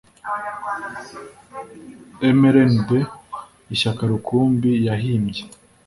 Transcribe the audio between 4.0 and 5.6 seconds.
rukumbi yahimbye